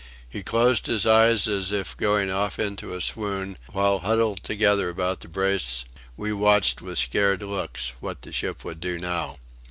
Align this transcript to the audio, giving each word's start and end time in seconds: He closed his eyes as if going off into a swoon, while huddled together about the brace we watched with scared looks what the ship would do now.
He 0.27 0.41
closed 0.41 0.87
his 0.87 1.05
eyes 1.05 1.47
as 1.47 1.71
if 1.71 1.95
going 1.95 2.31
off 2.31 2.57
into 2.57 2.95
a 2.95 3.01
swoon, 3.01 3.55
while 3.71 3.99
huddled 3.99 4.41
together 4.43 4.89
about 4.89 5.19
the 5.19 5.27
brace 5.27 5.85
we 6.17 6.33
watched 6.33 6.81
with 6.81 6.97
scared 6.97 7.43
looks 7.43 7.93
what 7.99 8.23
the 8.23 8.31
ship 8.31 8.65
would 8.65 8.79
do 8.79 8.97
now. 8.97 9.37